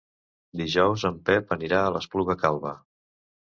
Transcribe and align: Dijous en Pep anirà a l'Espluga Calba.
Dijous 0.61 1.03
en 1.09 1.19
Pep 1.29 1.55
anirà 1.57 1.83
a 1.83 1.93
l'Espluga 1.99 2.39
Calba. 2.47 2.75